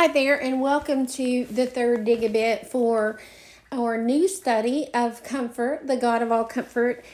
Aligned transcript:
Hi 0.00 0.08
there, 0.08 0.42
and 0.42 0.62
welcome 0.62 1.04
to 1.08 1.44
the 1.44 1.66
third 1.66 2.06
dig 2.06 2.24
a 2.24 2.30
bit 2.30 2.66
for 2.66 3.20
our 3.70 3.98
new 3.98 4.28
study 4.28 4.88
of 4.94 5.22
comfort, 5.22 5.86
the 5.86 5.98
God 5.98 6.22
of 6.22 6.32
all 6.32 6.44
comfort. 6.44 7.04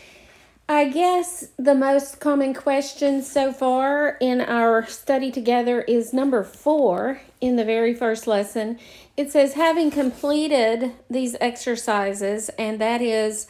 I 0.68 0.88
guess 0.90 1.48
the 1.58 1.74
most 1.74 2.20
common 2.20 2.54
question 2.54 3.24
so 3.24 3.52
far 3.52 4.16
in 4.20 4.40
our 4.40 4.86
study 4.86 5.32
together 5.32 5.80
is 5.80 6.12
number 6.12 6.44
four 6.44 7.22
in 7.40 7.56
the 7.56 7.64
very 7.64 7.92
first 7.92 8.28
lesson. 8.28 8.78
It 9.16 9.32
says, 9.32 9.54
having 9.54 9.90
completed 9.90 10.92
these 11.10 11.34
exercises, 11.40 12.50
and 12.50 12.80
that 12.80 13.02
is 13.02 13.48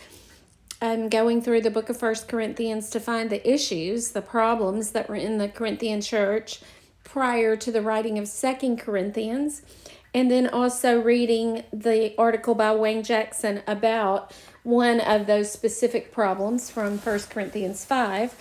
um, 0.81 1.11
going 1.11 1.43
through 1.43 1.61
the 1.61 1.71
book 1.71 1.91
of 1.91 1.99
First 1.99 2.27
Corinthians 2.27 2.89
to 2.89 3.01
find 3.01 3.29
the 3.29 3.47
issues, 3.47 4.13
the 4.13 4.23
problems 4.23 4.93
that 4.93 5.11
were 5.11 5.15
in 5.15 5.37
the 5.37 5.49
Corinthian 5.51 6.01
church 6.01 6.61
prior 7.07 7.55
to 7.57 7.71
the 7.71 7.81
writing 7.81 8.19
of 8.19 8.27
Second 8.27 8.79
Corinthians, 8.79 9.63
and 10.13 10.31
then 10.31 10.49
also 10.49 11.01
reading 11.01 11.63
the 11.73 12.15
article 12.19 12.55
by 12.55 12.75
Wayne 12.75 13.05
Jackson 13.05 13.63
about 13.67 14.33
one 14.65 15.01
of 15.01 15.27
those 15.27 15.51
specific 15.51 16.13
problems 16.13 16.69
from 16.69 16.99
First 16.99 17.31
Corinthians 17.31 17.85
5. 17.85 18.35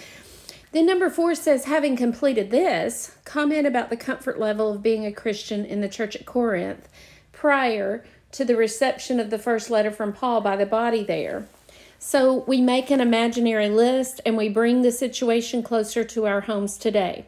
Then 0.71 0.87
number 0.87 1.09
four 1.11 1.35
says, 1.35 1.65
having 1.65 1.95
completed 1.95 2.49
this, 2.49 3.15
comment 3.23 3.67
about 3.67 3.89
the 3.91 3.97
comfort 3.97 4.39
level 4.39 4.71
of 4.71 4.81
being 4.81 5.05
a 5.05 5.11
Christian 5.11 5.63
in 5.63 5.81
the 5.81 5.87
church 5.87 6.15
at 6.15 6.25
Corinth 6.25 6.89
prior 7.31 8.03
to 8.31 8.43
the 8.43 8.57
reception 8.57 9.19
of 9.19 9.29
the 9.29 9.37
first 9.37 9.69
letter 9.69 9.91
from 9.91 10.11
Paul 10.11 10.41
by 10.41 10.55
the 10.55 10.65
body 10.65 11.03
there. 11.03 11.47
So 11.99 12.43
we 12.47 12.61
make 12.61 12.89
an 12.89 12.99
imaginary 12.99 13.69
list 13.69 14.21
and 14.25 14.35
we 14.35 14.49
bring 14.49 14.81
the 14.81 14.91
situation 14.91 15.61
closer 15.61 16.03
to 16.03 16.25
our 16.25 16.41
homes 16.41 16.77
today. 16.77 17.25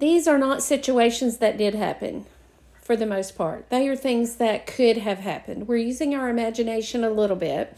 These 0.00 0.26
are 0.26 0.38
not 0.38 0.62
situations 0.62 1.38
that 1.38 1.58
did 1.58 1.74
happen 1.74 2.24
for 2.80 2.96
the 2.96 3.04
most 3.04 3.36
part. 3.36 3.68
They 3.68 3.86
are 3.86 3.94
things 3.94 4.36
that 4.36 4.66
could 4.66 4.96
have 4.96 5.18
happened. 5.18 5.68
We're 5.68 5.76
using 5.76 6.14
our 6.14 6.30
imagination 6.30 7.04
a 7.04 7.10
little 7.10 7.36
bit 7.36 7.76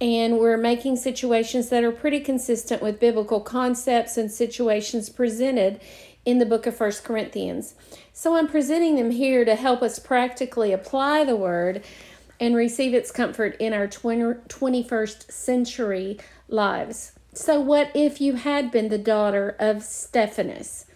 and 0.00 0.40
we're 0.40 0.56
making 0.56 0.96
situations 0.96 1.68
that 1.68 1.84
are 1.84 1.92
pretty 1.92 2.18
consistent 2.18 2.82
with 2.82 2.98
biblical 2.98 3.40
concepts 3.40 4.16
and 4.16 4.32
situations 4.32 5.08
presented 5.08 5.80
in 6.24 6.38
the 6.38 6.46
book 6.46 6.66
of 6.66 6.76
First 6.76 7.04
Corinthians. 7.04 7.76
So 8.12 8.34
I'm 8.34 8.48
presenting 8.48 8.96
them 8.96 9.12
here 9.12 9.44
to 9.44 9.54
help 9.54 9.80
us 9.80 10.00
practically 10.00 10.72
apply 10.72 11.24
the 11.24 11.36
word 11.36 11.84
and 12.40 12.56
receive 12.56 12.94
its 12.94 13.12
comfort 13.12 13.56
in 13.60 13.72
our 13.72 13.86
20, 13.86 14.40
21st 14.48 15.30
century 15.30 16.18
lives. 16.48 17.12
So, 17.32 17.60
what 17.60 17.92
if 17.94 18.20
you 18.20 18.34
had 18.34 18.72
been 18.72 18.88
the 18.88 18.98
daughter 18.98 19.54
of 19.60 19.84
Stephanas? 19.84 20.86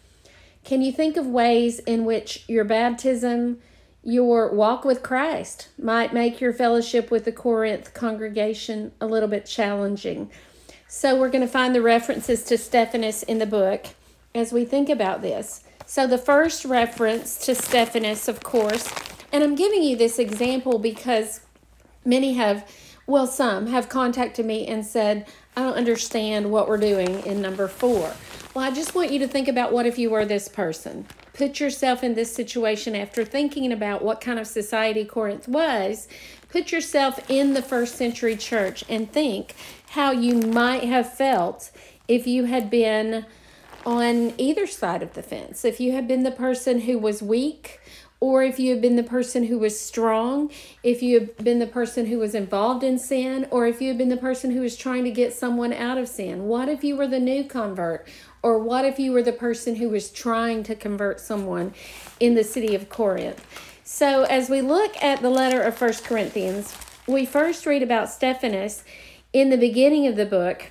Can 0.69 0.83
you 0.83 0.93
think 0.93 1.17
of 1.17 1.27
ways 1.27 1.79
in 1.79 2.05
which 2.05 2.45
your 2.47 2.63
baptism, 2.63 3.59
your 4.03 4.53
walk 4.53 4.85
with 4.85 5.03
Christ, 5.03 5.69
might 5.79 6.13
make 6.13 6.43
your 6.43 6.53
fellowship 6.53 7.11
with 7.11 7.25
the 7.25 7.33
Corinth 7.33 7.95
congregation 7.95 8.93
a 9.01 9.07
little 9.07 9.31
bit 9.31 9.47
challenging? 9.47 10.31
So, 10.87 11.19
we're 11.19 11.31
going 11.31 11.41
to 11.41 11.49
find 11.49 11.75
the 11.75 11.81
references 11.81 12.45
to 12.45 12.59
Stephanas 12.59 13.23
in 13.23 13.39
the 13.39 13.47
book 13.47 13.87
as 14.35 14.53
we 14.53 14.67
think 14.67 14.91
about 14.91 15.23
this. 15.23 15.65
So, 15.87 16.07
the 16.07 16.19
first 16.19 16.67
reference 16.67 17.39
to 17.47 17.55
Stephanas, 17.55 18.29
of 18.29 18.43
course, 18.43 18.93
and 19.33 19.43
I'm 19.43 19.55
giving 19.55 19.83
you 19.83 19.97
this 19.97 20.19
example 20.19 20.79
because 20.79 21.41
many 22.05 22.35
have, 22.35 22.71
well, 23.07 23.27
some 23.27 23.69
have 23.69 23.89
contacted 23.89 24.45
me 24.45 24.67
and 24.67 24.85
said, 24.85 25.27
I 25.57 25.63
don't 25.63 25.79
understand 25.79 26.51
what 26.51 26.69
we're 26.69 26.77
doing 26.77 27.25
in 27.25 27.41
number 27.41 27.69
four. 27.69 28.13
Well, 28.59 28.67
I 28.67 28.75
just 28.75 28.92
want 28.92 29.12
you 29.12 29.20
to 29.20 29.28
think 29.28 29.47
about 29.47 29.70
what 29.70 29.87
if 29.87 30.01
you 30.01 30.11
were 30.11 30.25
this 30.25 30.48
person. 30.48 31.06
Put 31.33 31.61
yourself 31.61 32.03
in 32.03 32.14
this 32.14 32.34
situation 32.34 32.97
after 32.97 33.25
thinking 33.25 33.70
about 33.70 34.03
what 34.03 34.20
kind 34.20 34.37
of 34.37 34.48
society 34.48 35.05
Corinth 35.05 35.47
was. 35.47 36.09
Put 36.48 36.73
yourself 36.73 37.20
in 37.31 37.55
the 37.55 37.62
first 37.62 37.95
century 37.95 38.37
church 38.37 38.83
and 38.89 39.12
think 39.12 39.55
how 39.91 40.11
you 40.11 40.34
might 40.34 40.83
have 40.83 41.12
felt 41.12 41.71
if 42.09 42.27
you 42.27 42.47
had 42.47 42.69
been 42.69 43.27
on 43.87 44.34
either 44.38 44.66
side 44.66 45.04
of 45.04 45.15
the 45.15 45.22
fence. 45.22 45.65
If 45.65 45.78
you 45.78 45.93
had 45.93 46.09
been 46.09 46.25
the 46.25 46.33
person 46.33 46.81
who 46.81 46.99
was 46.99 47.22
weak 47.22 47.81
or 48.21 48.43
if 48.43 48.59
you 48.59 48.72
had 48.72 48.83
been 48.83 48.97
the 48.97 49.04
person 49.04 49.44
who 49.44 49.59
was 49.59 49.78
strong, 49.78 50.50
if 50.83 51.03
you 51.03 51.21
had 51.21 51.37
been 51.37 51.60
the 51.60 51.66
person 51.66 52.06
who 52.06 52.19
was 52.19 52.34
involved 52.34 52.83
in 52.83 52.99
sin, 52.99 53.47
or 53.50 53.66
if 53.66 53.81
you 53.81 53.88
had 53.88 53.99
been 53.99 54.09
the 54.09 54.16
person 54.16 54.50
who 54.50 54.60
was 54.60 54.77
trying 54.77 55.04
to 55.04 55.10
get 55.10 55.33
someone 55.33 55.72
out 55.72 55.99
of 55.99 56.09
sin. 56.09 56.44
What 56.44 56.69
if 56.69 56.83
you 56.83 56.97
were 56.97 57.06
the 57.06 57.21
new 57.21 57.44
convert? 57.44 58.09
Or 58.43 58.59
what 58.59 58.84
if 58.84 58.99
you 58.99 59.12
were 59.12 59.22
the 59.22 59.32
person 59.32 59.76
who 59.76 59.88
was 59.88 60.10
trying 60.10 60.62
to 60.65 60.75
convert 60.75 61.21
someone 61.21 61.75
in 62.21 62.34
the 62.34 62.44
city 62.44 62.75
of 62.75 62.88
Corinth? 62.88 63.44
So, 63.84 64.25
as 64.25 64.50
we 64.50 64.60
look 64.60 65.03
at 65.03 65.22
the 65.22 65.31
letter 65.31 65.62
of 65.62 65.76
First 65.76 66.04
Corinthians, 66.04 66.77
we 67.06 67.25
first 67.25 67.65
read 67.66 67.82
about 67.82 68.10
Stephanas 68.10 68.84
in 69.32 69.50
the 69.50 69.56
beginning 69.56 70.06
of 70.06 70.16
the 70.16 70.27
book 70.27 70.71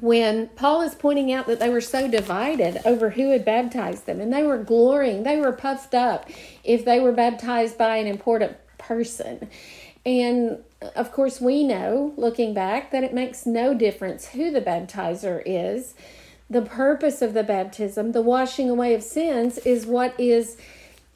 when 0.00 0.48
Paul 0.48 0.82
is 0.82 0.94
pointing 0.94 1.32
out 1.32 1.46
that 1.46 1.58
they 1.58 1.70
were 1.70 1.80
so 1.80 2.08
divided 2.08 2.80
over 2.84 3.10
who 3.10 3.30
had 3.30 3.44
baptized 3.44 4.06
them, 4.06 4.20
and 4.20 4.32
they 4.32 4.42
were 4.42 4.58
glorying, 4.58 5.22
they 5.22 5.38
were 5.38 5.52
puffed 5.52 5.94
up 5.94 6.28
if 6.62 6.84
they 6.84 7.00
were 7.00 7.12
baptized 7.12 7.78
by 7.78 7.96
an 7.96 8.06
important 8.06 8.56
person. 8.76 9.48
And 10.04 10.58
of 10.94 11.12
course, 11.12 11.40
we 11.40 11.64
know, 11.64 12.12
looking 12.16 12.54
back, 12.54 12.90
that 12.92 13.02
it 13.02 13.12
makes 13.12 13.46
no 13.46 13.74
difference 13.74 14.28
who 14.28 14.50
the 14.50 14.60
baptizer 14.60 15.42
is. 15.44 15.94
The 16.50 16.62
purpose 16.62 17.20
of 17.20 17.34
the 17.34 17.42
baptism, 17.42 18.12
the 18.12 18.22
washing 18.22 18.70
away 18.70 18.94
of 18.94 19.02
sins, 19.02 19.58
is 19.58 19.86
what 19.86 20.18
is 20.18 20.56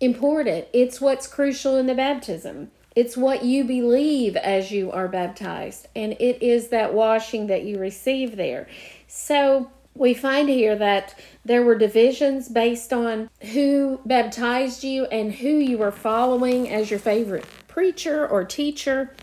important. 0.01 0.67
It's 0.73 1.01
what's 1.01 1.27
crucial 1.27 1.77
in 1.77 1.87
the 1.87 1.95
baptism. 1.95 2.71
It's 2.95 3.17
what 3.17 3.43
you 3.43 3.65
believe 3.65 4.37
as 4.37 4.71
you 4.71 4.93
are 4.93 5.09
baptized, 5.09 5.89
and 5.97 6.13
it 6.15 6.43
is 6.43 6.69
that 6.69 6.93
washing 6.93 7.47
that 7.47 7.65
you 7.65 7.79
receive 7.79 8.37
there. 8.37 8.69
So 9.07 9.71
we 9.95 10.13
find 10.13 10.49
here 10.49 10.77
that 10.77 11.19
there 11.45 11.63
were 11.63 11.75
divisions 11.75 12.49
based 12.49 12.93
on 12.93 13.31
who 13.53 14.01
baptized 14.05 14.85
you 14.85 15.07
and 15.07 15.33
who 15.33 15.49
you 15.49 15.79
were 15.79 15.91
following 15.91 16.69
as 16.69 16.91
your 16.91 16.99
favorite 16.99 17.47
preacher 17.69 18.27
or 18.27 18.45
teacher. 18.45 19.15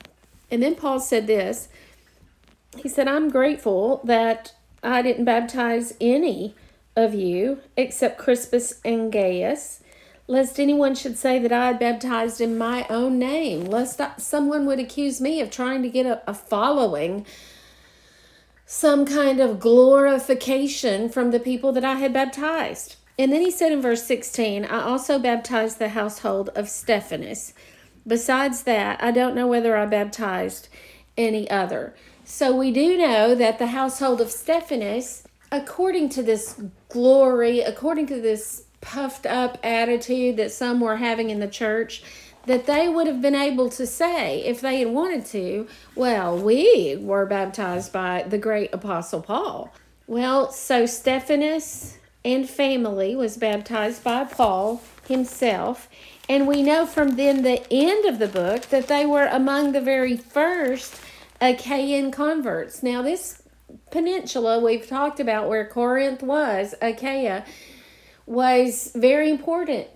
And 0.50 0.64
then 0.64 0.76
Paul 0.76 1.00
said 1.00 1.28
this 1.28 1.70
He 2.78 2.90
said, 2.90 3.08
I'm 3.08 3.30
grateful 3.30 4.02
that 4.04 4.54
I 4.82 5.02
didn't 5.02 5.26
baptize 5.26 5.94
any 6.00 6.56
of 6.96 7.14
you 7.14 7.60
except 7.78 8.18
Crispus 8.18 8.80
and 8.84 9.12
Gaius 9.12 9.82
lest 10.30 10.60
anyone 10.60 10.94
should 10.94 11.18
say 11.18 11.40
that 11.40 11.52
I 11.52 11.66
had 11.66 11.80
baptized 11.80 12.40
in 12.40 12.56
my 12.56 12.86
own 12.88 13.18
name, 13.18 13.66
lest 13.66 14.00
I, 14.00 14.12
someone 14.18 14.68
would 14.68 14.80
accuse 14.80 15.20
me 15.20 15.42
of 15.42 15.50
trying 15.50 15.82
to 15.82 15.90
get 15.90 16.06
a, 16.06 16.22
a 16.30 16.36
following, 16.36 17.26
some 18.68 19.08
kind 19.08 19.40
of 19.40 19.60
glorification 19.60 21.10
from 21.10 21.32
the 21.32 21.40
people 21.40 21.72
that 21.72 21.84
I 21.84 21.96
had 21.96 22.14
baptized. 22.14 22.98
And 23.18 23.34
then 23.34 23.42
he 23.42 23.50
said 23.50 23.72
in 23.72 23.82
verse 23.82 24.04
16, 24.04 24.66
I 24.66 24.84
also 24.84 25.18
baptized 25.18 25.80
the 25.80 25.90
household 25.90 26.50
of 26.50 26.70
Stephanas. 26.70 27.54
Besides 28.06 28.64
that, 28.64 29.04
I 29.04 29.10
don't 29.10 29.34
know 29.34 29.48
whether 29.48 29.76
I 29.76 29.88
baptized 29.88 30.70
any 31.18 31.50
other. 31.50 31.96
So 32.32 32.56
we 32.56 32.72
do 32.72 32.96
know 32.96 33.34
that 33.34 33.58
the 33.58 33.68
household 33.68 34.22
of 34.22 34.30
Stephanas, 34.30 35.24
according 35.52 36.10
to 36.10 36.22
this 36.22 36.62
glory, 36.88 37.62
according 37.62 38.06
to 38.06 38.22
this 38.22 38.66
puffed 38.82 39.26
up 39.26 39.58
attitude 39.64 40.38
that 40.38 40.52
some 40.52 40.80
were 40.80 40.98
having 40.98 41.32
in 41.32 41.40
the 41.40 41.48
church 41.48 42.04
that 42.46 42.68
they 42.68 42.88
would 42.88 43.08
have 43.08 43.20
been 43.20 43.36
able 43.36 43.68
to 43.72 43.86
say 43.86 44.44
if 44.46 44.62
they 44.62 44.78
had 44.80 44.90
wanted 44.90 45.26
to, 45.26 45.68
well, 45.96 46.38
we 46.38 46.98
were 47.02 47.26
baptized 47.26 47.92
by 47.92 48.24
the 48.30 48.38
great 48.38 48.72
apostle 48.74 49.24
Paul. 49.24 49.74
Well, 50.06 50.52
so 50.52 50.86
Stephanas 50.86 51.98
and 52.24 52.48
family 52.48 53.16
was 53.16 53.38
baptized 53.38 54.04
by 54.04 54.26
Paul 54.26 54.84
himself, 55.08 55.90
and 56.30 56.48
we 56.48 56.62
know 56.62 56.86
from 56.86 57.16
then 57.16 57.42
the 57.42 57.66
end 57.74 58.06
of 58.06 58.20
the 58.20 58.28
book 58.28 58.68
that 58.68 58.88
they 58.88 59.04
were 59.04 59.26
among 59.26 59.72
the 59.72 59.82
very 59.82 60.16
first 60.16 61.02
Achaean 61.42 62.12
converts. 62.12 62.84
Now, 62.84 63.02
this 63.02 63.42
peninsula 63.92 64.60
we've 64.60 64.88
talked 64.88 65.20
about 65.20 65.48
where 65.48 65.66
Corinth 65.66 66.22
was, 66.22 66.76
Achaia, 66.82 67.46
was 68.26 68.92
very 68.96 69.30
important. 69.30 69.88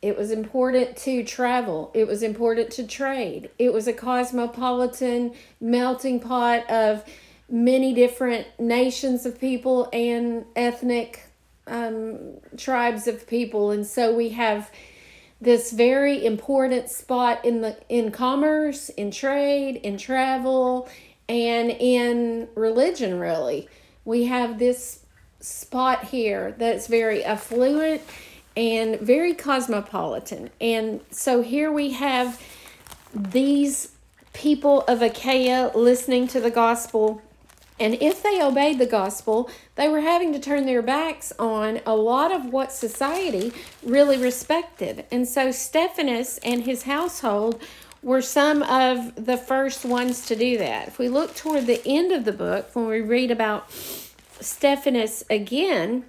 It 0.00 0.16
was 0.16 0.30
important 0.30 0.96
to 0.98 1.22
travel. 1.22 1.90
It 1.94 2.06
was 2.06 2.22
important 2.22 2.70
to 2.72 2.86
trade. 2.86 3.50
It 3.58 3.72
was 3.72 3.86
a 3.86 3.92
cosmopolitan 3.92 5.34
melting 5.60 6.20
pot 6.20 6.68
of 6.70 7.04
many 7.48 7.94
different 7.94 8.46
nations 8.58 9.26
of 9.26 9.38
people 9.38 9.88
and 9.92 10.44
ethnic 10.56 11.28
um, 11.66 12.38
tribes 12.56 13.06
of 13.06 13.26
people. 13.28 13.70
And 13.70 13.86
so 13.86 14.14
we 14.14 14.30
have 14.30 14.70
this 15.42 15.72
very 15.72 16.24
important 16.24 16.88
spot 16.88 17.44
in 17.44 17.62
the 17.62 17.76
in 17.88 18.12
commerce, 18.12 18.88
in 18.90 19.10
trade, 19.10 19.76
in 19.76 19.98
travel, 19.98 20.88
and 21.28 21.70
in 21.70 22.48
religion 22.54 23.18
really. 23.18 23.68
We 24.04 24.26
have 24.26 24.58
this 24.58 25.00
spot 25.40 26.04
here 26.04 26.54
that's 26.58 26.86
very 26.86 27.24
affluent 27.24 28.02
and 28.56 29.00
very 29.00 29.34
cosmopolitan. 29.34 30.50
And 30.60 31.00
so 31.10 31.42
here 31.42 31.72
we 31.72 31.90
have 31.92 32.40
these 33.12 33.92
people 34.32 34.82
of 34.82 35.02
Achaia 35.02 35.72
listening 35.74 36.28
to 36.28 36.40
the 36.40 36.50
gospel. 36.50 37.20
And 37.82 37.98
if 38.00 38.22
they 38.22 38.40
obeyed 38.40 38.78
the 38.78 38.86
gospel, 38.86 39.50
they 39.74 39.88
were 39.88 40.02
having 40.02 40.32
to 40.34 40.38
turn 40.38 40.66
their 40.66 40.82
backs 40.82 41.32
on 41.36 41.80
a 41.84 41.96
lot 41.96 42.30
of 42.30 42.46
what 42.46 42.70
society 42.70 43.52
really 43.82 44.16
respected. 44.16 45.04
And 45.10 45.26
so 45.26 45.50
Stephanas 45.50 46.38
and 46.44 46.62
his 46.62 46.84
household 46.84 47.60
were 48.00 48.22
some 48.22 48.62
of 48.62 49.26
the 49.26 49.36
first 49.36 49.84
ones 49.84 50.24
to 50.26 50.36
do 50.36 50.58
that. 50.58 50.86
If 50.86 51.00
we 51.00 51.08
look 51.08 51.34
toward 51.34 51.66
the 51.66 51.84
end 51.84 52.12
of 52.12 52.24
the 52.24 52.30
book, 52.30 52.70
when 52.74 52.86
we 52.86 53.00
read 53.00 53.32
about 53.32 53.72
Stephanas 53.72 55.24
again, 55.28 56.04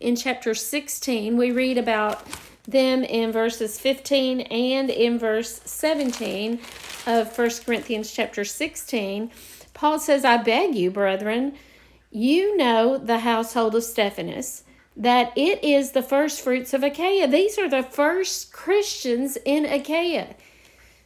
in 0.00 0.16
chapter 0.16 0.52
16, 0.52 1.36
we 1.36 1.52
read 1.52 1.78
about 1.78 2.26
them 2.66 3.04
in 3.04 3.30
verses 3.30 3.78
15 3.78 4.40
and 4.40 4.90
in 4.90 5.16
verse 5.16 5.60
17 5.64 6.58
of 7.06 7.38
1 7.38 7.50
Corinthians 7.64 8.10
chapter 8.10 8.44
16. 8.44 9.30
Paul 9.74 9.98
says, 9.98 10.24
I 10.24 10.36
beg 10.36 10.74
you, 10.74 10.90
brethren, 10.90 11.54
you 12.10 12.56
know 12.56 12.98
the 12.98 13.20
household 13.20 13.74
of 13.74 13.84
Stephanas, 13.84 14.64
that 14.96 15.32
it 15.36 15.64
is 15.64 15.92
the 15.92 16.02
first 16.02 16.42
fruits 16.42 16.74
of 16.74 16.82
Achaia. 16.82 17.26
These 17.26 17.58
are 17.58 17.68
the 17.68 17.82
first 17.82 18.52
Christians 18.52 19.38
in 19.44 19.64
Achaia. 19.64 20.34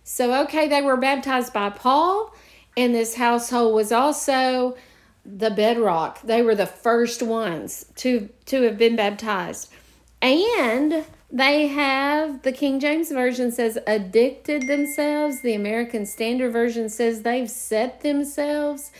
So, 0.02 0.42
okay, 0.44 0.68
they 0.68 0.82
were 0.82 0.96
baptized 0.96 1.52
by 1.52 1.70
Paul, 1.70 2.34
and 2.76 2.94
this 2.94 3.14
household 3.14 3.74
was 3.74 3.92
also 3.92 4.76
the 5.24 5.50
bedrock. 5.50 6.22
They 6.22 6.42
were 6.42 6.54
the 6.54 6.66
first 6.66 7.22
ones 7.22 7.86
to 7.96 8.28
to 8.46 8.62
have 8.62 8.78
been 8.78 8.96
baptized. 8.96 9.72
And 10.22 11.04
they 11.30 11.66
have 11.66 12.42
the 12.42 12.52
King 12.52 12.80
James 12.80 13.10
version 13.10 13.50
says 13.50 13.78
addicted 13.86 14.68
themselves. 14.68 15.42
The 15.42 15.54
American 15.54 16.06
Standard 16.06 16.52
version 16.52 16.88
says 16.88 17.22
they've 17.22 17.50
set 17.50 18.02
themselves. 18.02 18.92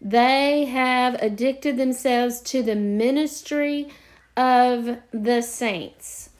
They 0.00 0.66
have 0.66 1.14
addicted 1.20 1.76
themselves 1.76 2.40
to 2.42 2.62
the 2.62 2.76
ministry 2.76 3.88
of 4.36 4.98
the 5.12 5.40
saints. 5.40 6.30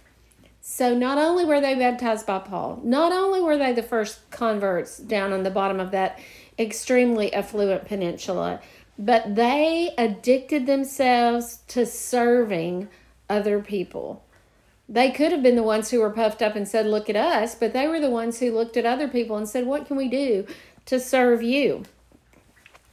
So 0.61 0.95
not 0.95 1.19
only 1.19 1.45
were 1.45 1.61
they 1.61 1.75
baptized 1.75 2.27
by 2.27 2.41
Paul, 2.41 2.81
not 2.83 3.13
only 3.13 3.41
were 3.41 3.57
they 3.57 3.73
the 3.73 3.83
first 3.83 4.31
converts 4.31 4.99
down 4.99 5.33
on 5.33 5.43
the 5.43 5.51
bottom 5.51 5.79
of 5.79 5.91
that 5.93 6.19
extremely 6.59 7.33
affluent 7.33 7.87
peninsula, 7.87 8.61
but 8.99 9.35
they 9.35 9.95
addicted 9.99 10.67
themselves 10.67 11.61
to 11.69 11.85
serving 11.87 12.89
other 13.29 13.61
people. 13.61 14.25
They 14.89 15.11
could 15.11 15.33
have 15.33 15.43
been 15.43 15.57
the 15.57 15.63
ones 15.63 15.91
who 15.91 16.01
were 16.01 16.11
puffed 16.11 16.43
up 16.43 16.57
and 16.57 16.69
said, 16.69 16.87
Look 16.87 17.09
at 17.09 17.17
us, 17.17 17.55
but 17.55 17.73
they 17.73 17.87
were 17.87 18.01
the 18.01 18.11
ones 18.11 18.39
who 18.39 18.53
looked 18.53 18.77
at 18.77 18.85
other 18.85 19.09
people 19.09 19.37
and 19.37 19.49
said, 19.49 19.67
What 19.67 19.87
can 19.87 19.97
we 19.97 20.09
do 20.09 20.47
to 20.87 21.01
serve 21.01 21.43
you? 21.43 21.85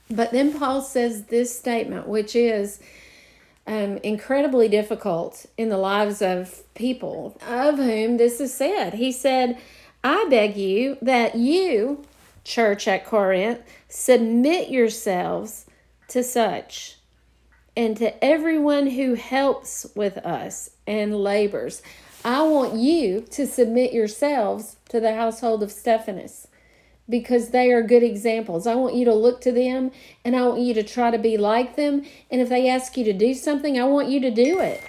But 0.09 0.31
then 0.31 0.57
Paul 0.57 0.81
says 0.81 1.25
this 1.25 1.57
statement, 1.57 2.07
which 2.07 2.35
is 2.35 2.79
um, 3.67 3.97
incredibly 3.97 4.67
difficult 4.67 5.45
in 5.57 5.69
the 5.69 5.77
lives 5.77 6.21
of 6.21 6.63
people 6.73 7.37
of 7.47 7.77
whom 7.77 8.17
this 8.17 8.39
is 8.39 8.53
said. 8.53 8.95
He 8.95 9.11
said, 9.11 9.57
I 10.03 10.27
beg 10.29 10.57
you 10.57 10.97
that 11.01 11.35
you, 11.35 12.03
church 12.43 12.87
at 12.87 13.05
Corinth, 13.05 13.61
submit 13.87 14.69
yourselves 14.69 15.65
to 16.09 16.23
such, 16.23 16.97
and 17.75 17.95
to 17.97 18.23
everyone 18.23 18.87
who 18.87 19.13
helps 19.13 19.85
with 19.95 20.17
us 20.19 20.71
and 20.85 21.15
labors. 21.15 21.81
I 22.23 22.43
want 22.43 22.75
you 22.75 23.21
to 23.31 23.47
submit 23.47 23.93
yourselves 23.93 24.77
to 24.89 24.99
the 24.99 25.15
household 25.15 25.63
of 25.63 25.71
Stephanas 25.71 26.47
because 27.09 27.49
they 27.49 27.71
are 27.71 27.81
good 27.81 28.03
examples. 28.03 28.67
I 28.67 28.75
want 28.75 28.95
you 28.95 29.05
to 29.05 29.13
look 29.13 29.41
to 29.41 29.51
them 29.51 29.91
and 30.23 30.35
I 30.35 30.47
want 30.47 30.61
you 30.61 30.73
to 30.75 30.83
try 30.83 31.11
to 31.11 31.17
be 31.17 31.37
like 31.37 31.75
them. 31.75 32.05
And 32.29 32.41
if 32.41 32.49
they 32.49 32.69
ask 32.69 32.95
you 32.95 33.03
to 33.05 33.13
do 33.13 33.33
something, 33.33 33.79
I 33.79 33.85
want 33.85 34.09
you 34.09 34.19
to 34.21 34.31
do 34.31 34.59
it. 34.59 34.81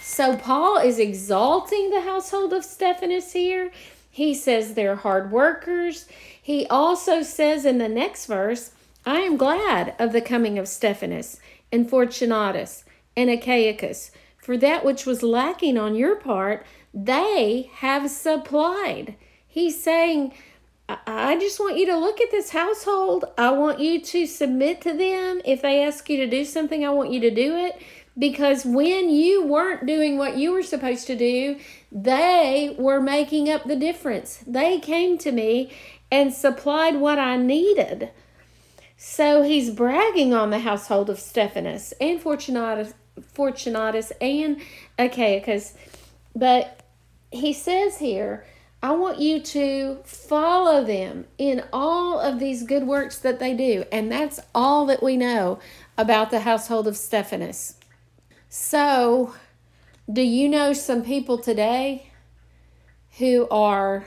So 0.00 0.36
Paul 0.36 0.78
is 0.78 0.98
exalting 0.98 1.90
the 1.90 2.02
household 2.02 2.52
of 2.52 2.64
Stephanas 2.64 3.32
here. 3.32 3.70
He 4.10 4.34
says 4.34 4.74
they're 4.74 4.96
hard 4.96 5.30
workers. 5.30 6.06
He 6.40 6.66
also 6.66 7.22
says 7.22 7.64
in 7.64 7.78
the 7.78 7.88
next 7.88 8.26
verse, 8.26 8.72
I 9.06 9.20
am 9.20 9.36
glad 9.36 9.94
of 9.98 10.12
the 10.12 10.20
coming 10.20 10.58
of 10.58 10.68
Stephanas 10.68 11.40
and 11.72 11.88
Fortunatus 11.88 12.84
and 13.16 13.30
Achaicus, 13.30 14.10
for 14.36 14.56
that 14.58 14.84
which 14.84 15.06
was 15.06 15.22
lacking 15.22 15.78
on 15.78 15.94
your 15.94 16.16
part, 16.16 16.66
they 16.92 17.70
have 17.76 18.10
supplied. 18.10 19.16
He's 19.46 19.82
saying, 19.82 20.34
I 20.88 21.38
just 21.38 21.58
want 21.58 21.78
you 21.78 21.86
to 21.86 21.96
look 21.96 22.20
at 22.20 22.30
this 22.30 22.50
household. 22.50 23.24
I 23.38 23.50
want 23.50 23.80
you 23.80 24.00
to 24.02 24.26
submit 24.26 24.80
to 24.82 24.92
them. 24.92 25.40
If 25.44 25.62
they 25.62 25.82
ask 25.82 26.08
you 26.10 26.18
to 26.18 26.26
do 26.26 26.44
something, 26.44 26.84
I 26.84 26.90
want 26.90 27.12
you 27.12 27.20
to 27.20 27.30
do 27.30 27.56
it. 27.56 27.80
Because 28.18 28.66
when 28.66 29.08
you 29.08 29.46
weren't 29.46 29.86
doing 29.86 30.18
what 30.18 30.36
you 30.36 30.52
were 30.52 30.62
supposed 30.62 31.06
to 31.06 31.16
do, 31.16 31.58
they 31.90 32.76
were 32.78 33.00
making 33.00 33.48
up 33.48 33.64
the 33.64 33.76
difference. 33.76 34.44
They 34.46 34.78
came 34.80 35.16
to 35.18 35.32
me 35.32 35.72
and 36.10 36.34
supplied 36.34 36.96
what 36.96 37.18
I 37.18 37.36
needed. 37.36 38.10
So 39.04 39.42
he's 39.42 39.68
bragging 39.68 40.32
on 40.32 40.50
the 40.50 40.60
household 40.60 41.10
of 41.10 41.18
Stephanas 41.18 41.92
and 42.00 42.20
Fortunatus, 42.20 42.94
Fortunatus 43.20 44.12
and 44.20 44.58
Achaicus. 44.96 45.74
But 46.36 46.84
he 47.32 47.52
says 47.52 47.98
here, 47.98 48.46
I 48.80 48.92
want 48.92 49.18
you 49.18 49.40
to 49.40 49.98
follow 50.04 50.84
them 50.84 51.26
in 51.36 51.64
all 51.72 52.20
of 52.20 52.38
these 52.38 52.62
good 52.62 52.86
works 52.86 53.18
that 53.18 53.40
they 53.40 53.54
do. 53.54 53.84
And 53.90 54.10
that's 54.10 54.38
all 54.54 54.86
that 54.86 55.02
we 55.02 55.16
know 55.16 55.58
about 55.98 56.30
the 56.30 56.40
household 56.40 56.86
of 56.86 56.96
Stephanas. 56.96 57.74
So, 58.48 59.34
do 60.10 60.22
you 60.22 60.48
know 60.48 60.72
some 60.72 61.02
people 61.02 61.38
today 61.38 62.12
who 63.18 63.48
are 63.50 64.06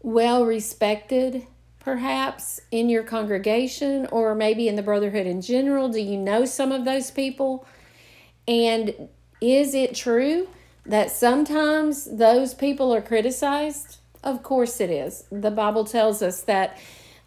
well 0.00 0.46
respected 0.46 1.44
perhaps 1.82 2.60
in 2.70 2.88
your 2.88 3.02
congregation 3.02 4.06
or 4.12 4.34
maybe 4.34 4.68
in 4.68 4.76
the 4.76 4.82
brotherhood 4.82 5.26
in 5.26 5.40
general? 5.40 5.88
Do 5.88 6.00
you 6.00 6.16
know 6.16 6.44
some 6.44 6.72
of 6.72 6.84
those 6.84 7.10
people? 7.10 7.66
And 8.46 9.08
is 9.40 9.74
it 9.74 9.94
true 9.94 10.48
that 10.86 11.10
sometimes 11.10 12.04
those 12.16 12.54
people 12.54 12.94
are 12.94 13.02
criticized? 13.02 13.98
Of 14.22 14.42
course 14.42 14.80
it 14.80 14.90
is. 14.90 15.24
The 15.32 15.50
Bible 15.50 15.84
tells 15.84 16.22
us 16.22 16.42
that 16.42 16.78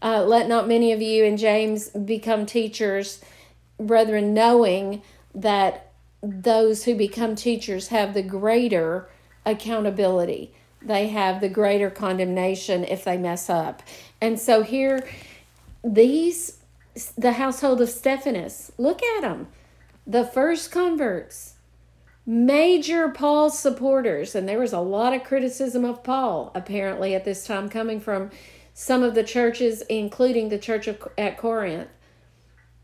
uh, 0.01 0.23
let 0.23 0.47
not 0.47 0.67
many 0.67 0.91
of 0.93 1.01
you 1.01 1.25
in 1.25 1.35
James 1.35 1.89
become 1.89 2.45
teachers, 2.45 3.21
brethren, 3.77 4.33
knowing 4.33 5.01
that 5.33 5.91
those 6.21 6.85
who 6.85 6.95
become 6.95 7.35
teachers 7.35 7.89
have 7.89 8.13
the 8.13 8.23
greater 8.23 9.09
accountability 9.45 10.53
they 10.87 11.07
have 11.07 11.41
the 11.41 11.49
greater 11.49 11.89
condemnation 11.89 12.83
if 12.83 13.03
they 13.03 13.17
mess 13.17 13.49
up. 13.49 13.81
And 14.21 14.39
so 14.39 14.63
here, 14.63 15.07
these, 15.83 16.57
the 17.17 17.33
household 17.33 17.81
of 17.81 17.89
Stephanas, 17.89 18.71
look 18.77 19.01
at 19.03 19.21
them. 19.21 19.47
The 20.07 20.25
first 20.25 20.71
converts, 20.71 21.55
major 22.25 23.09
Paul 23.09 23.49
supporters, 23.49 24.35
and 24.35 24.47
there 24.47 24.59
was 24.59 24.73
a 24.73 24.79
lot 24.79 25.13
of 25.13 25.23
criticism 25.23 25.85
of 25.85 26.03
Paul 26.03 26.51
apparently 26.55 27.15
at 27.15 27.25
this 27.25 27.45
time 27.45 27.69
coming 27.69 27.99
from 27.99 28.31
some 28.73 29.03
of 29.03 29.15
the 29.15 29.23
churches, 29.23 29.81
including 29.83 30.49
the 30.49 30.59
church 30.59 30.87
of, 30.87 31.01
at 31.17 31.37
Corinth, 31.37 31.87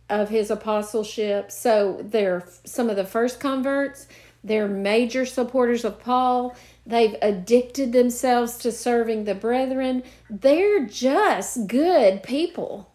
of 0.09 0.29
his 0.29 0.49
apostleship. 0.49 1.51
So 1.51 1.99
they're 2.01 2.43
some 2.65 2.89
of 2.89 2.95
the 2.95 3.05
first 3.05 3.39
converts. 3.39 4.07
They're 4.43 4.67
major 4.67 5.25
supporters 5.25 5.85
of 5.85 5.99
Paul. 5.99 6.55
They've 6.85 7.15
addicted 7.21 7.91
themselves 7.91 8.57
to 8.59 8.71
serving 8.71 9.25
the 9.25 9.35
brethren. 9.35 10.03
They're 10.29 10.85
just 10.85 11.67
good 11.67 12.23
people. 12.23 12.91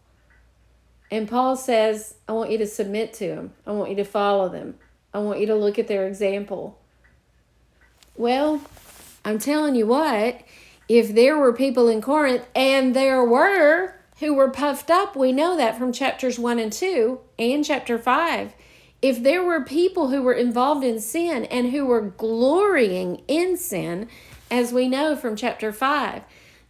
And 1.11 1.29
Paul 1.29 1.55
says, 1.55 2.15
I 2.29 2.33
want 2.33 2.50
you 2.50 2.59
to 2.59 2.67
submit 2.67 3.12
to 3.15 3.29
them. 3.29 3.53
I 3.65 3.73
want 3.73 3.91
you 3.91 3.97
to 3.97 4.05
follow 4.05 4.49
them. 4.49 4.75
I 5.15 5.19
want 5.21 5.41
you 5.41 5.47
to 5.47 5.55
look 5.55 5.79
at 5.79 5.87
their 5.87 6.07
example. 6.07 6.79
Well, 8.17 8.61
I'm 9.25 9.38
telling 9.38 9.76
you 9.76 9.87
what, 9.87 10.41
if 10.88 11.15
there 11.15 11.38
were 11.38 11.53
people 11.53 11.88
in 11.88 12.00
Corinth, 12.00 12.47
and 12.55 12.95
there 12.95 13.25
were 13.25 13.95
who 14.19 14.35
were 14.35 14.50
puffed 14.50 14.91
up, 14.91 15.15
we 15.15 15.33
know 15.33 15.57
that 15.57 15.79
from 15.79 15.93
chapters 15.93 16.38
1 16.38 16.59
and 16.59 16.73
2 16.73 17.21
and 17.38 17.65
chapter 17.65 17.99
5 17.99 18.55
if 19.03 19.23
there 19.23 19.45
were 19.45 19.62
people 19.62 20.09
who 20.09 20.23
were 20.23 20.33
involved 20.33 20.85
in 20.85 21.00
sin 21.00 21.45
and 21.47 21.71
who 21.71 21.87
were 21.87 22.00
glorying 22.00 23.23
in 23.29 23.57
sin, 23.57 24.09
as 24.50 24.73
we 24.73 24.88
know 24.88 25.17
from 25.17 25.37
chapter 25.37 25.73
5, 25.73 26.23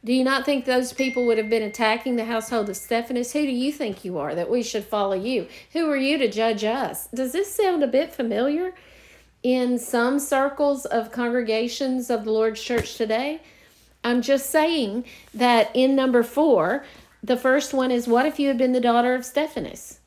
do 0.04 0.12
you 0.12 0.23
not 0.23 0.45
think 0.45 0.64
those 0.64 0.92
people 0.92 1.26
would 1.26 1.38
have 1.38 1.50
been 1.50 1.62
attacking 1.62 2.16
the 2.16 2.26
household 2.26 2.68
of 2.68 2.76
Stephanas? 2.76 3.33
Who 3.33 3.42
do 3.42 3.52
you 3.52 3.73
think 3.73 4.04
you 4.04 4.18
are 4.18 4.35
that 4.35 4.50
we 4.50 4.62
should 4.62 4.85
follow 4.85 5.14
you? 5.14 5.49
Who 5.73 5.90
are 5.90 5.97
you 5.97 6.16
to 6.18 6.30
judge 6.30 6.62
us? 6.64 7.09
Does 7.09 7.33
this 7.33 7.52
sound 7.52 7.83
a 7.83 7.88
bit 7.88 8.12
familiar? 8.12 8.73
in 9.47 9.78
some 9.78 10.18
circles 10.18 10.87
of 10.87 11.12
congregations 11.12 12.11
of 12.11 12.25
the 12.25 12.33
Lord's 12.33 12.61
church 12.61 12.97
today. 12.97 13.40
I'm 14.02 14.21
just 14.21 14.50
saying 14.50 15.04
that 15.33 15.71
in 15.73 15.95
number 15.95 16.25
four, 16.25 16.85
the 17.23 17.37
first 17.37 17.73
one 17.73 17.92
is 17.92 18.09
what 18.09 18.26
if 18.26 18.40
you 18.40 18.49
had 18.49 18.59
been 18.59 18.73
the 18.73 18.80
daughter 18.80 19.14
of 19.14 19.25
Stephanas? 19.25 20.00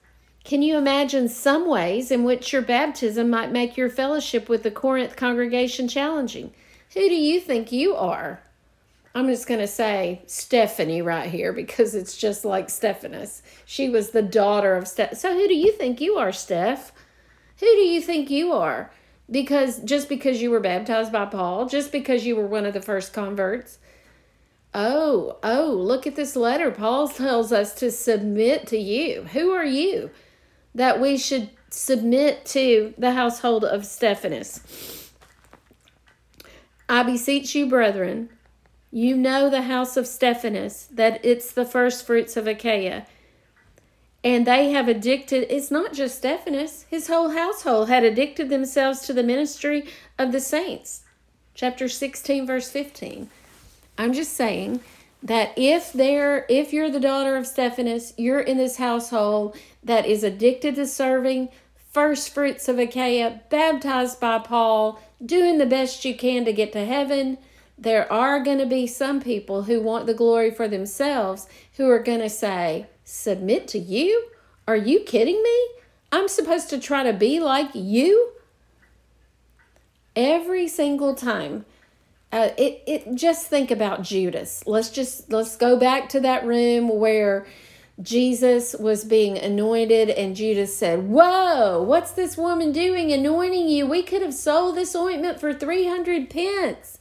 Can 0.49 0.63
you 0.63 0.79
imagine 0.79 1.29
some 1.29 1.69
ways 1.69 2.09
in 2.09 2.23
which 2.23 2.51
your 2.51 2.63
baptism 2.63 3.29
might 3.29 3.51
make 3.51 3.77
your 3.77 3.87
fellowship 3.87 4.49
with 4.49 4.63
the 4.63 4.71
Corinth 4.71 5.15
congregation 5.15 5.87
challenging? 5.87 6.49
Who 6.95 7.01
do 7.01 7.13
you 7.13 7.39
think 7.39 7.71
you 7.71 7.93
are? 7.93 8.41
I'm 9.13 9.27
just 9.27 9.47
going 9.47 9.59
to 9.59 9.67
say 9.67 10.23
Stephanie 10.25 11.03
right 11.03 11.29
here 11.29 11.53
because 11.53 11.93
it's 11.93 12.17
just 12.17 12.45
like 12.45 12.71
Stephanas. 12.71 13.43
She 13.63 13.89
was 13.89 14.09
the 14.09 14.23
daughter 14.23 14.75
of 14.75 14.87
Steph. 14.87 15.17
So 15.17 15.35
who 15.35 15.47
do 15.47 15.53
you 15.53 15.71
think 15.71 16.01
you 16.01 16.15
are, 16.15 16.31
Steph? 16.31 16.93
Who 17.59 17.67
do 17.67 17.81
you 17.81 18.01
think 18.01 18.31
you 18.31 18.51
are? 18.51 18.91
Because 19.29 19.77
just 19.81 20.09
because 20.09 20.41
you 20.41 20.49
were 20.49 20.59
baptized 20.59 21.11
by 21.11 21.27
Paul, 21.27 21.67
just 21.67 21.91
because 21.91 22.25
you 22.25 22.35
were 22.35 22.47
one 22.47 22.65
of 22.65 22.73
the 22.73 22.81
first 22.81 23.13
converts. 23.13 23.77
Oh, 24.73 25.37
oh, 25.43 25.75
look 25.79 26.07
at 26.07 26.15
this 26.15 26.35
letter. 26.35 26.71
Paul 26.71 27.07
tells 27.07 27.51
us 27.51 27.75
to 27.75 27.91
submit 27.91 28.65
to 28.65 28.79
you. 28.79 29.25
Who 29.25 29.51
are 29.51 29.63
you 29.63 30.09
that 30.73 30.99
we 30.99 31.17
should 31.17 31.49
submit 31.69 32.45
to 32.45 32.93
the 32.97 33.13
household 33.13 33.63
of 33.63 33.85
Stephanas. 33.85 35.11
I 36.87 37.03
beseech 37.03 37.53
you, 37.53 37.67
brethren, 37.67 38.29
you 38.91 39.15
know 39.15 39.49
the 39.49 39.63
house 39.63 39.95
of 39.97 40.07
Stephanas, 40.07 40.87
that 40.91 41.23
it's 41.23 41.51
the 41.51 41.65
first 41.65 42.05
fruits 42.05 42.35
of 42.35 42.47
Achaia. 42.47 43.05
And 44.23 44.45
they 44.45 44.71
have 44.71 44.87
addicted, 44.87 45.53
it's 45.53 45.71
not 45.71 45.93
just 45.93 46.17
Stephanas, 46.17 46.85
his 46.89 47.07
whole 47.07 47.29
household 47.29 47.87
had 47.89 48.03
addicted 48.03 48.49
themselves 48.49 49.01
to 49.01 49.13
the 49.13 49.23
ministry 49.23 49.87
of 50.17 50.31
the 50.31 50.41
saints. 50.41 51.03
Chapter 51.53 51.87
16, 51.87 52.47
verse 52.47 52.71
15. 52.71 53.29
I'm 53.97 54.13
just 54.13 54.33
saying 54.33 54.81
that 55.21 55.51
if 55.57 55.91
they're 55.93 56.45
if 56.49 56.71
you're 56.73 56.89
the 56.89 56.99
daughter 56.99 57.35
of 57.35 57.47
Stephanas, 57.47 58.13
you're 58.17 58.39
in 58.39 58.57
this 58.57 58.77
household 58.77 59.55
that 59.83 60.05
is 60.05 60.23
addicted 60.23 60.75
to 60.75 60.87
serving, 60.87 61.49
first 61.91 62.33
fruits 62.33 62.67
of 62.67 62.79
Achaia, 62.79 63.41
baptized 63.49 64.19
by 64.19 64.39
Paul, 64.39 65.01
doing 65.23 65.57
the 65.57 65.65
best 65.65 66.05
you 66.05 66.15
can 66.15 66.45
to 66.45 66.53
get 66.53 66.71
to 66.73 66.85
heaven 66.85 67.37
there 67.79 68.11
are 68.11 68.43
going 68.43 68.57
to 68.57 68.65
be 68.65 68.85
some 68.85 69.21
people 69.21 69.63
who 69.63 69.79
want 69.79 70.05
the 70.05 70.13
glory 70.13 70.51
for 70.51 70.67
themselves 70.67 71.47
who 71.77 71.89
are 71.89 72.03
going 72.03 72.19
to 72.19 72.29
say, 72.29 72.87
Submit 73.05 73.67
to 73.69 73.79
you? 73.79 74.29
Are 74.67 74.75
you 74.75 74.99
kidding 74.99 75.41
me? 75.41 75.69
I'm 76.11 76.27
supposed 76.27 76.69
to 76.71 76.79
try 76.79 77.03
to 77.03 77.13
be 77.13 77.39
like 77.39 77.69
you? 77.73 78.33
Every 80.15 80.67
single 80.67 81.15
time. 81.15 81.65
Uh, 82.31 82.49
it, 82.57 82.83
it 82.85 83.15
just 83.15 83.47
think 83.47 83.71
about 83.71 84.03
Judas. 84.03 84.63
Let's 84.67 84.89
just 84.89 85.31
let's 85.31 85.55
go 85.55 85.77
back 85.77 86.09
to 86.09 86.19
that 86.19 86.45
room 86.45 86.99
where 86.99 87.47
Jesus 88.01 88.75
was 88.79 89.03
being 89.03 89.37
anointed, 89.37 90.09
and 90.09 90.35
Judas 90.35 90.77
said, 90.77 91.09
Whoa, 91.09 91.81
what's 91.81 92.11
this 92.11 92.37
woman 92.37 92.71
doing 92.71 93.11
anointing 93.11 93.67
you? 93.67 93.85
We 93.85 94.03
could 94.03 94.21
have 94.21 94.33
sold 94.33 94.75
this 94.75 94.95
ointment 94.95 95.39
for 95.39 95.53
300 95.53 96.29
pence. 96.29 96.99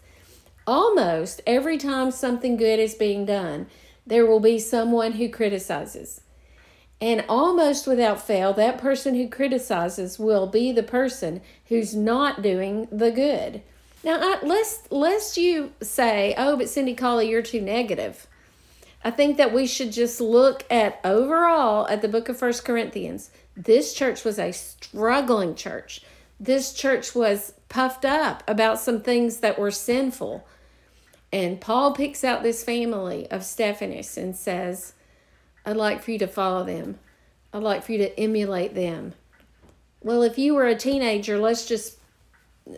Almost 0.66 1.40
every 1.47 1.78
time 1.78 2.11
something 2.11 2.56
good 2.56 2.80
is 2.80 2.94
being 2.94 3.25
done, 3.25 3.68
there 4.06 4.26
will 4.26 4.40
be 4.40 4.58
someone 4.58 5.12
who 5.12 5.28
criticizes. 5.28 6.23
And 7.00 7.25
almost 7.28 7.87
without 7.87 8.20
fail, 8.20 8.52
that 8.54 8.78
person 8.78 9.14
who 9.14 9.28
criticizes 9.28 10.18
will 10.18 10.49
be 10.49 10.73
the 10.73 10.82
person 10.82 11.42
who's 11.66 11.94
not 11.94 12.42
doing 12.42 12.88
the 12.90 13.12
good. 13.12 13.62
Now, 14.05 14.19
I, 14.21 14.45
lest, 14.45 14.93
lest 14.93 15.37
you 15.37 15.73
say, 15.81 16.35
oh, 16.38 16.57
but 16.57 16.69
Cindy 16.69 16.95
Colley, 16.95 17.28
you're 17.28 17.43
too 17.43 17.61
negative. 17.61 18.26
I 19.05 19.11
think 19.11 19.37
that 19.37 19.52
we 19.52 19.67
should 19.67 19.93
just 19.93 20.21
look 20.21 20.64
at 20.71 21.00
overall 21.05 21.87
at 21.88 22.02
the 22.02 22.09
book 22.09 22.28
of 22.28 22.38
First 22.38 22.64
Corinthians. 22.64 23.31
This 23.57 23.93
church 23.95 24.25
was 24.25 24.38
a 24.38 24.52
struggling 24.52 25.55
church. 25.55 26.02
This 26.40 26.73
church 26.73 27.14
was 27.14 27.55
puffed 27.69 28.05
up 28.05 28.43
about 28.47 28.81
some 28.81 29.00
things 29.00 29.38
that 29.38 29.59
were 29.59 29.71
sinful. 29.71 30.47
And 31.33 31.61
Paul 31.61 31.93
picks 31.93 32.25
out 32.25 32.43
this 32.43 32.64
family 32.64 33.31
of 33.31 33.45
Stephanas 33.45 34.17
and 34.17 34.37
says, 34.37 34.95
I'd 35.67 35.76
like 35.76 36.02
for 36.02 36.12
you 36.12 36.19
to 36.21 36.26
follow 36.26 36.64
them. 36.64 36.99
I'd 37.52 37.62
like 37.62 37.85
for 37.85 37.93
you 37.93 37.99
to 37.99 38.21
emulate 38.21 38.75
them. 38.75 39.14
Well, 40.00 40.23
if 40.23 40.38
you 40.38 40.55
were 40.55 40.67
a 40.67 40.76
teenager, 40.76 41.38
let's 41.38 41.67
just, 41.67 41.99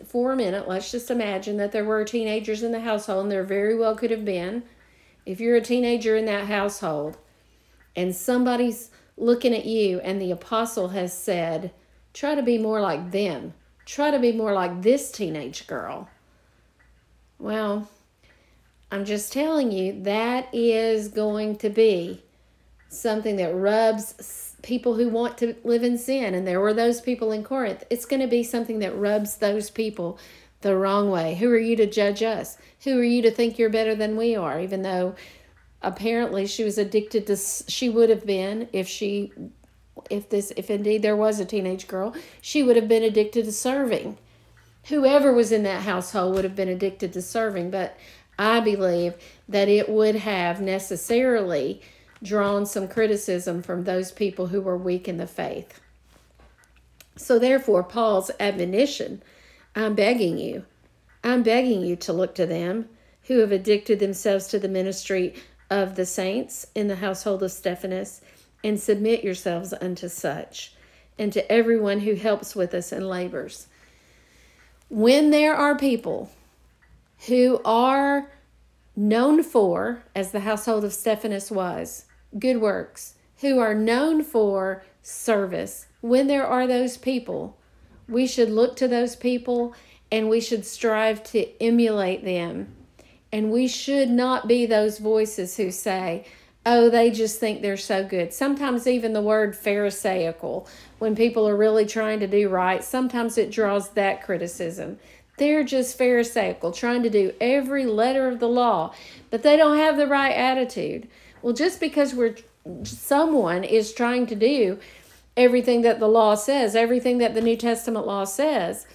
for 0.05 0.31
a 0.31 0.35
minute, 0.35 0.67
let's 0.67 0.91
just 0.91 1.11
imagine 1.11 1.57
that 1.57 1.71
there 1.71 1.85
were 1.85 2.03
teenagers 2.05 2.63
in 2.63 2.71
the 2.71 2.81
household, 2.81 3.23
and 3.23 3.31
there 3.31 3.43
very 3.43 3.77
well 3.77 3.95
could 3.95 4.11
have 4.11 4.25
been. 4.25 4.63
If 5.25 5.39
you're 5.39 5.55
a 5.55 5.61
teenager 5.61 6.15
in 6.15 6.25
that 6.25 6.47
household 6.47 7.17
and 7.95 8.15
somebody's 8.15 8.89
looking 9.17 9.53
at 9.53 9.65
you 9.65 9.99
and 9.99 10.21
the 10.21 10.31
apostle 10.31 10.89
has 10.89 11.13
said, 11.13 11.71
try 12.13 12.35
to 12.35 12.41
be 12.41 12.57
more 12.57 12.81
like 12.81 13.11
them, 13.11 13.53
try 13.85 14.11
to 14.11 14.19
be 14.19 14.31
more 14.31 14.53
like 14.53 14.81
this 14.81 15.11
teenage 15.11 15.67
girl. 15.67 16.09
Well, 17.37 17.89
I'm 18.91 19.05
just 19.05 19.31
telling 19.31 19.71
you, 19.71 20.01
that 20.03 20.47
is 20.53 21.07
going 21.07 21.57
to 21.57 21.69
be 21.69 22.23
something 22.89 23.37
that 23.37 23.55
rubs 23.55 24.50
people 24.61 24.95
who 24.95 25.09
want 25.09 25.37
to 25.39 25.55
live 25.63 25.83
in 25.83 25.97
sin. 25.97 26.33
And 26.33 26.47
there 26.47 26.59
were 26.59 26.73
those 26.73 27.01
people 27.01 27.31
in 27.31 27.43
Corinth. 27.43 27.83
It's 27.89 28.05
going 28.05 28.21
to 28.21 28.27
be 28.27 28.43
something 28.43 28.79
that 28.79 28.95
rubs 28.97 29.37
those 29.37 29.69
people 29.69 30.19
the 30.61 30.75
wrong 30.75 31.09
way. 31.09 31.35
Who 31.35 31.49
are 31.51 31.57
you 31.57 31.75
to 31.77 31.87
judge 31.87 32.21
us? 32.21 32.57
Who 32.83 32.99
are 32.99 33.03
you 33.03 33.21
to 33.23 33.31
think 33.31 33.57
you're 33.57 33.69
better 33.69 33.95
than 33.95 34.15
we 34.15 34.35
are? 34.35 34.59
Even 34.59 34.83
though 34.83 35.15
apparently 35.81 36.45
she 36.45 36.63
was 36.63 36.77
addicted 36.77 37.27
to, 37.27 37.35
she 37.35 37.89
would 37.89 38.09
have 38.09 38.25
been 38.25 38.69
if 38.71 38.87
she, 38.87 39.31
if 40.09 40.29
this, 40.29 40.53
if 40.55 40.69
indeed 40.69 41.01
there 41.01 41.15
was 41.15 41.39
a 41.39 41.45
teenage 41.45 41.87
girl, 41.87 42.15
she 42.41 42.61
would 42.61 42.75
have 42.75 42.87
been 42.87 43.03
addicted 43.03 43.45
to 43.45 43.51
serving. 43.51 44.17
Whoever 44.85 45.33
was 45.33 45.51
in 45.51 45.63
that 45.63 45.83
household 45.83 46.35
would 46.35 46.43
have 46.43 46.55
been 46.55 46.69
addicted 46.69 47.13
to 47.13 47.21
serving. 47.21 47.71
But 47.71 47.97
I 48.37 48.59
believe 48.59 49.15
that 49.49 49.67
it 49.67 49.89
would 49.89 50.15
have 50.15 50.61
necessarily 50.61 51.81
drawn 52.23 52.65
some 52.65 52.87
criticism 52.87 53.61
from 53.61 53.83
those 53.83 54.11
people 54.11 54.47
who 54.47 54.61
were 54.61 54.77
weak 54.77 55.07
in 55.07 55.17
the 55.17 55.27
faith. 55.27 55.79
So, 57.15 57.39
therefore, 57.39 57.83
Paul's 57.83 58.31
admonition 58.39 59.21
I'm 59.75 59.95
begging 59.95 60.37
you, 60.37 60.65
I'm 61.23 61.43
begging 61.43 61.81
you 61.81 61.95
to 61.97 62.13
look 62.13 62.35
to 62.35 62.45
them 62.45 62.89
who 63.23 63.39
have 63.39 63.51
addicted 63.51 63.99
themselves 63.99 64.47
to 64.47 64.59
the 64.59 64.67
ministry 64.67 65.35
of 65.69 65.95
the 65.95 66.05
saints 66.05 66.67
in 66.75 66.87
the 66.87 66.97
household 66.97 67.41
of 67.43 67.51
Stephanas, 67.51 68.21
and 68.63 68.79
submit 68.79 69.23
yourselves 69.23 69.73
unto 69.79 70.09
such, 70.09 70.73
and 71.17 71.31
to 71.31 71.51
everyone 71.51 72.01
who 72.01 72.15
helps 72.15 72.55
with 72.55 72.73
us 72.73 72.91
and 72.91 73.07
labors. 73.07 73.67
When 74.89 75.29
there 75.29 75.55
are 75.55 75.77
people 75.77 76.29
who 77.27 77.61
are 77.63 78.29
known 78.95 79.41
for, 79.43 80.03
as 80.13 80.31
the 80.31 80.41
household 80.41 80.83
of 80.83 80.93
Stephanas 80.93 81.49
was, 81.49 82.05
good 82.37 82.61
works, 82.61 83.15
who 83.41 83.59
are 83.59 83.73
known 83.73 84.23
for 84.23 84.83
service. 85.01 85.87
When 86.01 86.27
there 86.27 86.45
are 86.45 86.67
those 86.67 86.97
people, 86.97 87.57
we 88.07 88.27
should 88.27 88.49
look 88.49 88.75
to 88.77 88.87
those 88.87 89.15
people 89.15 89.73
and 90.11 90.29
we 90.29 90.41
should 90.41 90.65
strive 90.65 91.23
to 91.23 91.63
emulate 91.63 92.23
them. 92.23 92.75
And 93.31 93.51
we 93.51 93.67
should 93.67 94.09
not 94.09 94.47
be 94.47 94.65
those 94.65 94.97
voices 94.97 95.55
who 95.55 95.71
say, 95.71 96.25
oh, 96.65 96.89
they 96.89 97.09
just 97.09 97.39
think 97.39 97.61
they're 97.61 97.77
so 97.77 98.03
good. 98.03 98.33
Sometimes, 98.33 98.85
even 98.85 99.13
the 99.13 99.21
word 99.21 99.55
Pharisaical, 99.55 100.67
when 100.99 101.15
people 101.15 101.47
are 101.47 101.55
really 101.55 101.85
trying 101.85 102.19
to 102.19 102.27
do 102.27 102.49
right, 102.49 102.83
sometimes 102.83 103.37
it 103.37 103.51
draws 103.51 103.91
that 103.91 104.21
criticism. 104.23 104.99
They're 105.37 105.63
just 105.63 105.97
Pharisaical, 105.97 106.71
trying 106.71 107.03
to 107.03 107.09
do 107.09 107.33
every 107.39 107.85
letter 107.85 108.27
of 108.27 108.39
the 108.39 108.49
law, 108.49 108.93
but 109.31 109.41
they 109.41 109.57
don't 109.57 109.77
have 109.77 109.97
the 109.97 110.07
right 110.07 110.33
attitude. 110.33 111.07
Well, 111.41 111.53
just 111.53 111.79
because 111.79 112.13
we're 112.13 112.35
someone 112.83 113.63
is 113.63 113.93
trying 113.93 114.27
to 114.27 114.35
do 114.35 114.79
everything 115.35 115.81
that 115.81 115.99
the 115.99 116.07
law 116.07 116.35
says, 116.35 116.75
everything 116.75 117.17
that 117.19 117.33
the 117.33 117.41
New 117.41 117.55
Testament 117.55 118.05
law 118.05 118.23
says, 118.23 118.85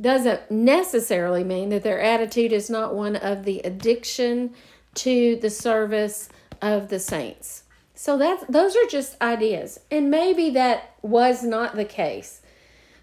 doesn't 0.00 0.50
necessarily 0.50 1.44
mean 1.44 1.68
that 1.70 1.82
their 1.82 2.00
attitude 2.00 2.52
is 2.52 2.70
not 2.70 2.94
one 2.94 3.16
of 3.16 3.44
the 3.44 3.60
addiction 3.60 4.54
to 4.94 5.36
the 5.36 5.50
service 5.50 6.28
of 6.62 6.88
the 6.88 6.98
saints. 6.98 7.64
So 7.94 8.16
that 8.16 8.50
those 8.50 8.74
are 8.76 8.86
just 8.86 9.20
ideas. 9.20 9.78
And 9.90 10.10
maybe 10.10 10.50
that 10.50 10.94
was 11.02 11.42
not 11.42 11.76
the 11.76 11.84
case. 11.84 12.40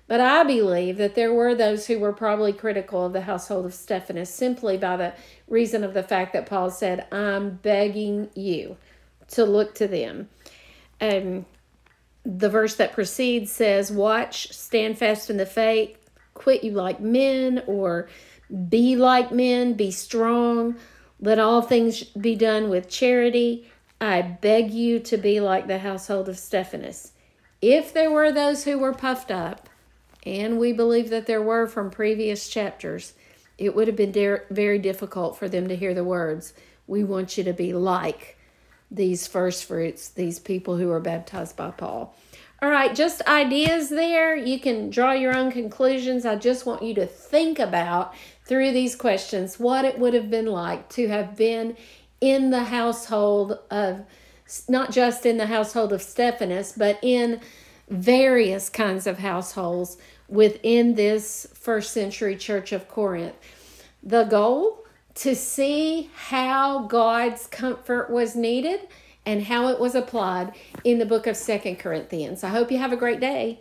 But 0.08 0.22
I 0.22 0.44
believe 0.44 0.98
that 0.98 1.16
there 1.16 1.34
were 1.34 1.54
those 1.54 1.86
who 1.86 2.00
were 2.00 2.13
probably 2.13 2.54
critical 2.54 3.06
of 3.06 3.13
the 3.13 3.22
household 3.22 3.66
of 3.66 3.74
Stephanas 3.74 4.30
simply 4.30 4.77
by 4.77 4.98
the 4.98 5.13
reason 5.48 5.84
of 5.84 5.94
the 5.94 6.01
fact 6.01 6.34
that 6.34 6.46
Paul 6.46 6.72
said, 6.72 7.06
I'm 7.12 7.58
begging 7.58 8.30
you 8.34 8.77
to 9.29 9.46
look 9.46 9.75
to 9.75 9.88
them. 9.88 10.29
Um, 11.00 11.46
the 12.25 12.50
verse 12.50 12.75
that 12.75 12.93
precedes 12.93 13.51
says, 13.51 13.91
Watch, 13.91 14.51
stand 14.51 14.98
fast 14.98 15.29
in 15.29 15.38
the 15.38 15.46
faith, 15.46 15.98
quit 16.34 16.63
you 16.63 16.72
like 16.72 17.00
men 17.00 17.63
or 17.67 18.10
be 18.69 18.96
like 18.96 19.31
men, 19.31 19.74
be 19.74 19.91
strong, 19.91 20.75
let 21.19 21.39
all 21.39 21.62
things 21.62 22.03
be 22.03 22.36
done 22.36 22.69
with 22.69 22.89
charity. 22.89 23.69
I 24.00 24.22
beg 24.22 24.72
you 24.72 25.00
to 25.00 25.17
be 25.17 25.39
like 25.39 25.67
the 25.67 25.79
household 25.79 26.29
of 26.29 26.38
Stephanas. 26.38 27.13
If 27.62 27.93
there 27.93 28.12
were 28.12 28.31
those 28.31 28.63
who 28.63 28.77
were 28.77 28.93
puffed 28.93 29.31
up, 29.31 29.69
and 30.24 30.60
we 30.60 30.74
believe 30.74 31.10
that 31.10 31.25
there 31.25 31.41
were 31.41 31.67
from 31.67 31.89
previous 31.89 32.50
chapters, 32.50 33.13
it 33.57 33.75
would 33.75 33.88
have 33.88 33.96
been 33.96 34.39
very 34.51 34.77
difficult 34.77 35.38
for 35.38 35.50
them 35.50 35.67
to 35.69 35.75
hear 35.75 35.93
the 35.93 36.03
words, 36.03 36.53
We 36.86 37.03
want 37.03 37.38
you 37.38 37.43
to 37.46 37.53
be 37.53 37.74
like 37.74 38.37
these 38.89 39.27
first 39.27 39.65
fruits, 39.65 40.10
these 40.10 40.39
people 40.39 40.77
who 40.77 40.88
were 40.88 41.00
baptized 41.00 41.56
by 41.56 41.72
Paul. 41.72 42.15
All 42.62 42.70
right, 42.70 42.96
just 42.96 43.22
ideas 43.27 43.89
there. 43.89 44.36
You 44.36 44.60
can 44.60 44.89
draw 44.89 45.12
your 45.12 45.36
own 45.36 45.51
conclusions. 45.51 46.25
I 46.25 46.38
just 46.38 46.65
want 46.65 46.82
you 46.82 46.96
to 46.96 47.06
think 47.06 47.60
about 47.60 48.15
through 48.46 48.72
these 48.72 48.96
questions 48.96 49.60
what 49.60 49.86
it 49.86 50.00
would 50.00 50.15
have 50.15 50.32
been 50.32 50.48
like 50.48 50.89
to 50.89 51.08
have 51.08 51.36
been 51.36 51.77
in 52.20 52.50
the 52.50 52.63
household 52.63 53.60
of, 53.70 54.03
not 54.67 54.91
just 54.91 55.25
in 55.25 55.38
the 55.38 55.46
household 55.46 55.94
of 55.94 56.01
Stephanas, 56.01 56.74
but 56.75 56.98
in 57.03 57.41
various 57.89 58.70
kinds 58.70 59.06
of 59.06 59.20
households 59.20 59.98
within 60.27 60.96
this 60.96 61.48
first 61.53 61.91
century 61.91 62.36
church 62.36 62.72
of 62.72 62.88
Corinth. 62.88 63.36
The 64.01 64.24
goal 64.24 64.84
to 65.17 65.36
see 65.36 66.12
how 66.15 66.83
God's 66.83 67.47
comfort 67.47 68.12
was 68.12 68.36
needed 68.36 68.81
and 69.25 69.43
how 69.43 69.67
it 69.69 69.79
was 69.79 69.95
applied 69.95 70.53
in 70.83 71.00
the 71.00 71.05
book 71.05 71.25
of 71.25 71.36
Second 71.36 71.79
Corinthians. 71.79 72.43
I 72.43 72.50
hope 72.50 72.71
you 72.71 72.77
have 72.77 72.93
a 72.93 72.97
great 72.97 73.19
day. 73.19 73.55